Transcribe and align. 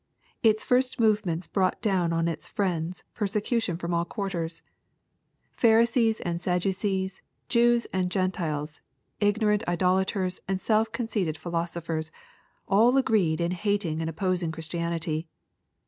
—Its 0.41 0.63
first 0.63 0.99
movements 0.99 1.45
brought 1.45 1.79
down 1.79 2.11
on 2.11 2.27
its 2.27 2.47
friends 2.47 3.03
persecution 3.13 3.77
from 3.77 3.93
all 3.93 4.03
quarters. 4.03 4.63
Pharisees 5.55 6.19
and 6.21 6.41
Sadducees, 6.41 7.21
Jews 7.49 7.85
and 7.93 8.09
Gentiles, 8.09 8.81
ignorant 9.19 9.63
idolaters 9.67 10.39
and 10.47 10.59
self 10.59 10.91
conceited 10.91 11.35
philoso 11.35 11.83
phers, 11.83 12.09
all 12.67 12.97
agreed 12.97 13.39
in 13.39 13.51
hating 13.51 14.01
and 14.01 14.09
opposing 14.09 14.51
Christianity. 14.51 15.27